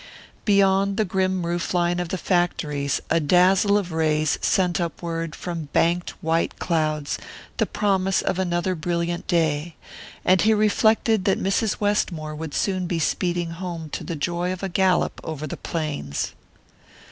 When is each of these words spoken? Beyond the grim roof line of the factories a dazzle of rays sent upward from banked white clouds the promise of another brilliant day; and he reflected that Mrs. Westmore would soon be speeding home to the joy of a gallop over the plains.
Beyond 0.45 0.97
the 0.97 1.05
grim 1.05 1.45
roof 1.45 1.75
line 1.75 1.99
of 1.99 2.09
the 2.09 2.17
factories 2.17 3.01
a 3.11 3.19
dazzle 3.19 3.77
of 3.77 3.91
rays 3.91 4.39
sent 4.41 4.81
upward 4.81 5.35
from 5.35 5.69
banked 5.73 6.15
white 6.23 6.57
clouds 6.57 7.19
the 7.57 7.67
promise 7.67 8.23
of 8.23 8.39
another 8.39 8.73
brilliant 8.73 9.27
day; 9.27 9.75
and 10.25 10.41
he 10.41 10.55
reflected 10.55 11.25
that 11.25 11.39
Mrs. 11.39 11.79
Westmore 11.79 12.33
would 12.33 12.55
soon 12.55 12.87
be 12.87 12.97
speeding 12.97 13.51
home 13.51 13.91
to 13.91 14.03
the 14.03 14.15
joy 14.15 14.51
of 14.51 14.63
a 14.63 14.69
gallop 14.69 15.21
over 15.23 15.45
the 15.45 15.55
plains. 15.55 16.33